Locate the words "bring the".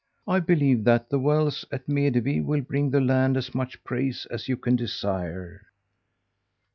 2.61-2.99